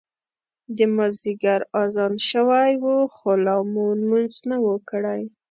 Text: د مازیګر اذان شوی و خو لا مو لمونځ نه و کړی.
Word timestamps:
د 0.77 0.79
مازیګر 0.95 1.61
اذان 1.83 2.13
شوی 2.29 2.71
و 2.81 2.85
خو 3.13 3.31
لا 3.45 3.55
مو 3.71 3.85
لمونځ 3.99 4.33
نه 4.49 4.57
و 4.63 4.67
کړی. 4.89 5.21